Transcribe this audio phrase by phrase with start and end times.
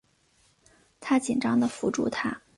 [0.99, 2.41] 她紧张的扶住她